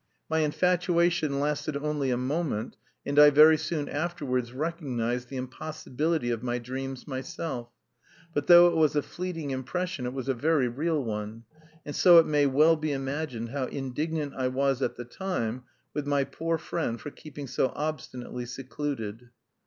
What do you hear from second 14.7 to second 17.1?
at the time with my poor friend